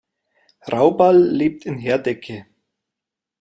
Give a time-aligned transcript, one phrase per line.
[0.65, 2.47] Rauball lebt in Herdecke.